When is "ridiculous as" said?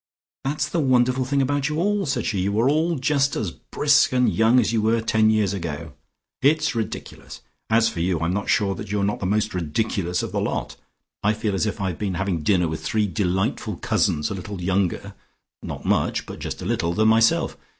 6.73-7.87